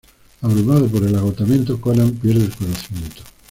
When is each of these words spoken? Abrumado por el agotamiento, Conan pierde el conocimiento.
Abrumado 0.41 0.87
por 0.87 1.03
el 1.03 1.15
agotamiento, 1.15 1.79
Conan 1.79 2.09
pierde 2.15 2.45
el 2.45 2.55
conocimiento. 2.55 3.21